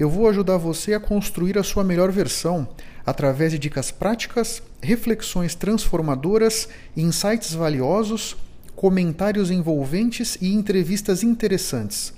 eu 0.00 0.08
vou 0.08 0.26
ajudar 0.30 0.56
você 0.56 0.94
a 0.94 0.98
construir 0.98 1.58
a 1.58 1.62
sua 1.62 1.84
melhor 1.84 2.10
versão 2.10 2.66
através 3.04 3.52
de 3.52 3.58
dicas 3.58 3.90
práticas, 3.90 4.62
reflexões 4.82 5.54
transformadoras, 5.54 6.70
insights 6.96 7.52
valiosos, 7.52 8.34
comentários 8.74 9.50
envolventes 9.50 10.38
e 10.40 10.54
entrevistas 10.54 11.22
interessantes. 11.22 12.14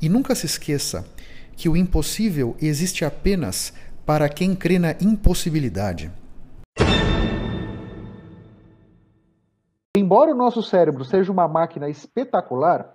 E 0.00 0.08
nunca 0.08 0.34
se 0.34 0.46
esqueça 0.46 1.06
que 1.54 1.68
o 1.68 1.76
impossível 1.76 2.56
existe 2.58 3.04
apenas 3.04 3.74
para 4.06 4.26
quem 4.26 4.54
crê 4.54 4.78
na 4.78 4.92
impossibilidade. 4.92 6.10
Embora 9.94 10.32
o 10.32 10.36
nosso 10.36 10.62
cérebro 10.62 11.04
seja 11.04 11.30
uma 11.30 11.46
máquina 11.46 11.90
espetacular, 11.90 12.94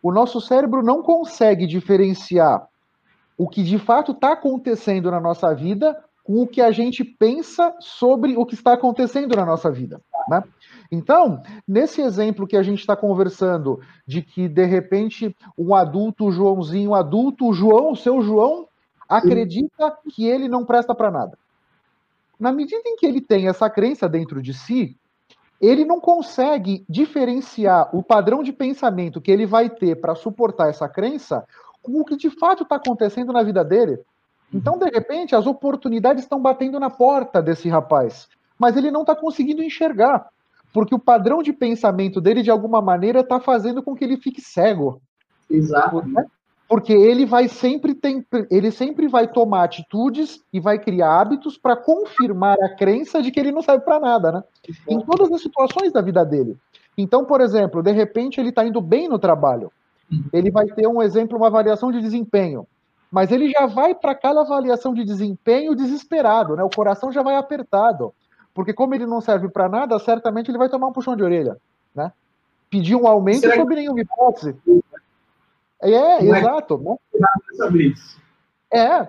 o 0.00 0.12
nosso 0.12 0.40
cérebro 0.40 0.80
não 0.80 1.02
consegue 1.02 1.66
diferenciar 1.66 2.68
o 3.38 3.48
que 3.48 3.62
de 3.62 3.78
fato 3.78 4.10
está 4.10 4.32
acontecendo 4.32 5.10
na 5.10 5.20
nossa 5.20 5.54
vida 5.54 5.96
com 6.24 6.42
o 6.42 6.46
que 6.46 6.60
a 6.60 6.70
gente 6.70 7.02
pensa 7.02 7.74
sobre 7.80 8.36
o 8.36 8.44
que 8.44 8.54
está 8.54 8.74
acontecendo 8.74 9.34
na 9.34 9.46
nossa 9.46 9.70
vida. 9.70 10.02
Né? 10.28 10.42
Então, 10.92 11.42
nesse 11.66 12.02
exemplo 12.02 12.46
que 12.46 12.56
a 12.56 12.62
gente 12.62 12.80
está 12.80 12.94
conversando, 12.94 13.80
de 14.06 14.20
que 14.20 14.46
de 14.46 14.66
repente 14.66 15.34
um 15.56 15.74
adulto 15.74 16.30
Joãozinho, 16.30 16.94
adulto 16.94 17.50
João, 17.54 17.92
o 17.92 17.96
seu 17.96 18.20
João, 18.20 18.68
acredita 19.08 19.96
que 20.14 20.26
ele 20.26 20.48
não 20.48 20.66
presta 20.66 20.94
para 20.94 21.10
nada. 21.10 21.38
Na 22.38 22.52
medida 22.52 22.82
em 22.84 22.96
que 22.96 23.06
ele 23.06 23.22
tem 23.22 23.48
essa 23.48 23.70
crença 23.70 24.06
dentro 24.06 24.42
de 24.42 24.52
si, 24.52 24.98
ele 25.60 25.84
não 25.84 25.98
consegue 25.98 26.84
diferenciar 26.88 27.88
o 27.96 28.02
padrão 28.02 28.42
de 28.42 28.52
pensamento 28.52 29.20
que 29.20 29.30
ele 29.30 29.46
vai 29.46 29.70
ter 29.70 29.96
para 29.96 30.14
suportar 30.14 30.68
essa 30.68 30.88
crença 30.88 31.44
com 31.82 32.00
o 32.00 32.04
que 32.04 32.16
de 32.16 32.30
fato 32.30 32.62
está 32.62 32.76
acontecendo 32.76 33.32
na 33.32 33.42
vida 33.42 33.64
dele. 33.64 33.98
Então, 34.52 34.78
de 34.78 34.86
repente, 34.86 35.34
as 35.34 35.46
oportunidades 35.46 36.22
estão 36.22 36.40
batendo 36.40 36.80
na 36.80 36.88
porta 36.88 37.42
desse 37.42 37.68
rapaz, 37.68 38.28
mas 38.58 38.76
ele 38.76 38.90
não 38.90 39.02
está 39.02 39.14
conseguindo 39.14 39.62
enxergar, 39.62 40.26
porque 40.72 40.94
o 40.94 40.98
padrão 40.98 41.42
de 41.42 41.52
pensamento 41.52 42.20
dele, 42.20 42.42
de 42.42 42.50
alguma 42.50 42.80
maneira, 42.80 43.20
está 43.20 43.38
fazendo 43.38 43.82
com 43.82 43.94
que 43.94 44.04
ele 44.04 44.16
fique 44.16 44.40
cego. 44.40 45.00
Exato. 45.50 46.06
Né? 46.06 46.24
Porque 46.68 46.92
ele 46.92 47.24
vai 47.24 47.48
sempre 47.48 47.94
tem, 47.94 48.24
ele 48.50 48.70
sempre 48.70 49.08
vai 49.08 49.26
tomar 49.26 49.64
atitudes 49.64 50.42
e 50.52 50.60
vai 50.60 50.78
criar 50.78 51.18
hábitos 51.18 51.56
para 51.56 51.74
confirmar 51.74 52.58
a 52.62 52.74
crença 52.74 53.22
de 53.22 53.30
que 53.30 53.40
ele 53.40 53.52
não 53.52 53.62
serve 53.62 53.84
para 53.84 53.98
nada, 53.98 54.32
né? 54.32 54.44
Em 54.86 55.00
todas 55.00 55.32
as 55.32 55.40
situações 55.40 55.92
da 55.92 56.02
vida 56.02 56.24
dele. 56.26 56.58
Então, 56.96 57.24
por 57.24 57.40
exemplo, 57.40 57.82
de 57.82 57.92
repente 57.92 58.38
ele 58.38 58.50
está 58.50 58.66
indo 58.66 58.82
bem 58.82 59.08
no 59.08 59.18
trabalho. 59.18 59.72
Uhum. 60.10 60.24
Ele 60.32 60.50
vai 60.50 60.66
ter 60.66 60.86
um 60.86 61.02
exemplo, 61.02 61.36
uma 61.36 61.48
avaliação 61.48 61.92
de 61.92 62.00
desempenho. 62.00 62.66
Mas 63.10 63.30
ele 63.30 63.50
já 63.50 63.66
vai 63.66 63.94
para 63.94 64.12
aquela 64.12 64.42
avaliação 64.42 64.92
de 64.92 65.04
desempenho 65.04 65.74
desesperado, 65.74 66.54
né? 66.56 66.62
O 66.62 66.70
coração 66.70 67.10
já 67.10 67.22
vai 67.22 67.36
apertado. 67.36 68.12
Porque 68.52 68.72
como 68.72 68.94
ele 68.94 69.06
não 69.06 69.20
serve 69.20 69.48
para 69.48 69.68
nada, 69.68 69.98
certamente 69.98 70.50
ele 70.50 70.58
vai 70.58 70.68
tomar 70.68 70.88
um 70.88 70.92
puxão 70.92 71.16
de 71.16 71.22
orelha, 71.22 71.56
né? 71.94 72.12
Pedir 72.68 72.96
um 72.96 73.06
aumento 73.06 73.40
Será 73.40 73.56
sob 73.56 73.74
nenhuma 73.74 74.00
hipótese. 74.00 74.56
É, 75.80 75.90
é 75.90 76.24
exato. 76.24 76.76
Né? 76.78 76.96
É. 78.70 79.08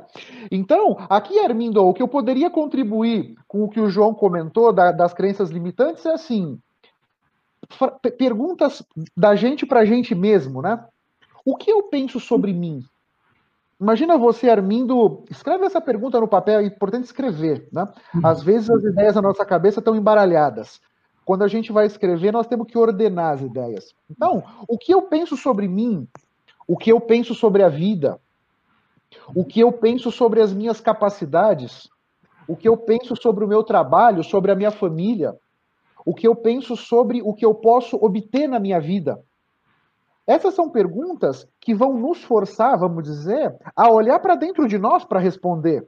Então, 0.49 0.97
aqui, 1.09 1.37
Armindo, 1.39 1.83
o 1.83 1.93
que 1.93 2.01
eu 2.01 2.07
poderia 2.07 2.49
contribuir 2.49 3.35
com 3.47 3.63
o 3.63 3.69
que 3.69 3.79
o 3.79 3.89
João 3.89 4.13
comentou 4.13 4.71
da, 4.71 4.91
das 4.91 5.13
crenças 5.13 5.49
limitantes 5.49 6.05
é 6.05 6.13
assim: 6.13 6.57
perguntas 8.17 8.83
da 9.15 9.35
gente 9.35 9.65
para 9.65 9.81
a 9.81 9.85
gente 9.85 10.13
mesmo, 10.15 10.61
né? 10.61 10.83
O 11.45 11.55
que 11.55 11.71
eu 11.71 11.83
penso 11.83 12.19
sobre 12.19 12.53
mim? 12.53 12.83
Imagina 13.79 14.17
você, 14.17 14.49
Armindo, 14.49 15.23
escreve 15.29 15.65
essa 15.65 15.79
pergunta 15.79 16.19
no 16.19 16.27
papel, 16.27 16.59
é 16.59 16.65
importante 16.65 17.05
escrever, 17.05 17.67
né? 17.71 17.87
Uhum. 18.13 18.21
Às 18.25 18.43
vezes 18.43 18.69
as 18.69 18.83
ideias 18.83 19.15
na 19.15 19.21
nossa 19.21 19.45
cabeça 19.45 19.79
estão 19.79 19.95
embaralhadas. 19.95 20.81
Quando 21.23 21.43
a 21.43 21.47
gente 21.47 21.71
vai 21.71 21.85
escrever, 21.85 22.33
nós 22.33 22.47
temos 22.47 22.67
que 22.67 22.77
ordenar 22.77 23.33
as 23.33 23.41
ideias. 23.41 23.93
Então, 24.09 24.43
o 24.67 24.77
que 24.77 24.93
eu 24.93 25.03
penso 25.03 25.37
sobre 25.37 25.67
mim 25.67 26.07
o 26.69 26.77
que 26.77 26.91
eu 26.91 27.01
penso 27.01 27.33
sobre 27.33 27.63
a 27.63 27.67
vida, 27.67 28.19
o 29.33 29.43
que 29.43 29.59
eu 29.59 29.71
penso 29.71 30.11
sobre 30.11 30.39
as 30.39 30.53
minhas 30.53 30.79
capacidades, 30.79 31.89
o 32.47 32.55
que 32.55 32.69
eu 32.69 32.77
penso 32.77 33.15
sobre 33.15 33.43
o 33.43 33.47
meu 33.47 33.63
trabalho, 33.63 34.23
sobre 34.23 34.51
a 34.51 34.55
minha 34.55 34.69
família, 34.69 35.35
o 36.05 36.13
que 36.13 36.27
eu 36.27 36.35
penso 36.35 36.75
sobre 36.75 37.21
o 37.21 37.33
que 37.33 37.45
eu 37.45 37.53
posso 37.53 37.97
obter 37.97 38.47
na 38.47 38.59
minha 38.59 38.79
vida. 38.79 39.21
Essas 40.25 40.53
são 40.53 40.69
perguntas 40.69 41.47
que 41.59 41.73
vão 41.73 41.97
nos 41.97 42.23
forçar, 42.23 42.77
vamos 42.77 43.03
dizer, 43.03 43.55
a 43.75 43.89
olhar 43.89 44.19
para 44.19 44.35
dentro 44.35 44.67
de 44.67 44.77
nós 44.77 45.03
para 45.03 45.19
responder. 45.19 45.87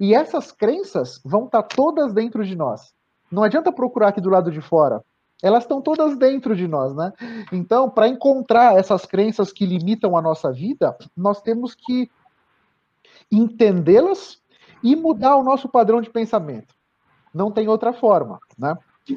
E 0.00 0.14
essas 0.14 0.52
crenças 0.52 1.20
vão 1.24 1.46
estar 1.46 1.62
tá 1.62 1.76
todas 1.76 2.12
dentro 2.12 2.44
de 2.44 2.54
nós. 2.54 2.92
Não 3.30 3.42
adianta 3.42 3.72
procurar 3.72 4.08
aqui 4.08 4.20
do 4.20 4.28
lado 4.28 4.50
de 4.50 4.60
fora 4.60 5.02
elas 5.42 5.64
estão 5.64 5.80
todas 5.80 6.16
dentro 6.18 6.54
de 6.54 6.68
nós, 6.68 6.94
né? 6.94 7.12
Então, 7.52 7.88
para 7.88 8.08
encontrar 8.08 8.76
essas 8.76 9.06
crenças 9.06 9.52
que 9.52 9.64
limitam 9.64 10.16
a 10.16 10.22
nossa 10.22 10.52
vida, 10.52 10.96
nós 11.16 11.40
temos 11.40 11.74
que 11.74 12.10
entendê-las 13.30 14.40
e 14.82 14.94
mudar 14.94 15.36
o 15.36 15.42
nosso 15.42 15.68
padrão 15.68 16.00
de 16.00 16.10
pensamento. 16.10 16.74
Não 17.32 17.50
tem 17.50 17.68
outra 17.68 17.92
forma, 17.92 18.38
né? 18.58 18.76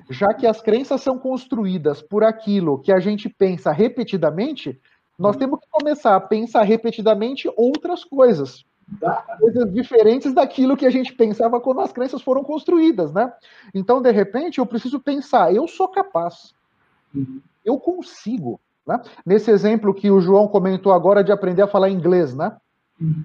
Já 0.09 0.33
que 0.33 0.47
as 0.47 0.61
crenças 0.61 1.01
são 1.01 1.17
construídas 1.17 2.01
por 2.01 2.23
aquilo 2.23 2.79
que 2.79 2.91
a 2.91 2.99
gente 2.99 3.29
pensa 3.29 3.71
repetidamente, 3.71 4.79
nós 5.17 5.35
temos 5.35 5.59
que 5.59 5.67
começar 5.69 6.15
a 6.15 6.21
pensar 6.21 6.63
repetidamente 6.63 7.51
outras 7.55 8.03
coisas 8.03 8.65
coisas 9.39 9.73
diferentes 9.73 10.33
daquilo 10.33 10.77
que 10.77 10.85
a 10.85 10.89
gente 10.89 11.13
pensava 11.13 11.59
quando 11.59 11.81
as 11.81 11.91
crenças 11.91 12.21
foram 12.21 12.43
construídas, 12.43 13.11
né? 13.13 13.31
Então, 13.73 14.01
de 14.01 14.11
repente, 14.11 14.59
eu 14.59 14.65
preciso 14.65 14.99
pensar, 14.99 15.53
eu 15.53 15.67
sou 15.67 15.87
capaz, 15.87 16.53
eu 17.63 17.79
consigo, 17.79 18.59
né? 18.85 19.01
Nesse 19.25 19.51
exemplo 19.51 19.93
que 19.93 20.11
o 20.11 20.19
João 20.19 20.47
comentou 20.47 20.91
agora 20.91 21.23
de 21.23 21.31
aprender 21.31 21.61
a 21.61 21.67
falar 21.67 21.89
inglês, 21.89 22.35
né? 22.35 22.55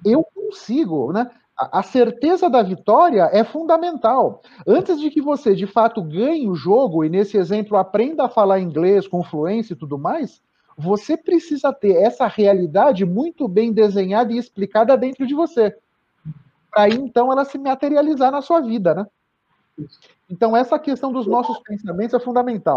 Eu 0.04 0.24
consigo, 0.34 1.12
né? 1.12 1.30
A 1.58 1.82
certeza 1.82 2.48
da 2.48 2.62
vitória 2.62 3.28
é 3.32 3.42
fundamental. 3.42 4.42
Antes 4.64 5.00
de 5.00 5.10
que 5.10 5.20
você, 5.20 5.56
de 5.56 5.66
fato, 5.66 6.00
ganhe 6.00 6.48
o 6.48 6.54
jogo, 6.54 7.04
e 7.04 7.08
nesse 7.08 7.36
exemplo 7.36 7.76
aprenda 7.76 8.24
a 8.24 8.28
falar 8.28 8.60
inglês 8.60 9.08
com 9.08 9.24
fluência 9.24 9.72
e 9.72 9.76
tudo 9.76 9.98
mais, 9.98 10.40
você 10.76 11.16
precisa 11.16 11.72
ter 11.72 11.96
essa 11.96 12.28
realidade 12.28 13.04
muito 13.04 13.48
bem 13.48 13.72
desenhada 13.72 14.32
e 14.32 14.38
explicada 14.38 14.96
dentro 14.96 15.26
de 15.26 15.34
você. 15.34 15.76
Para 16.70 16.88
então, 16.88 17.32
ela 17.32 17.44
se 17.44 17.58
materializar 17.58 18.30
na 18.30 18.40
sua 18.40 18.60
vida, 18.60 18.94
né? 18.94 19.06
Então, 20.30 20.56
essa 20.56 20.78
questão 20.78 21.12
dos 21.12 21.26
nossos 21.26 21.58
pensamentos 21.58 22.14
é 22.14 22.20
fundamental. 22.20 22.76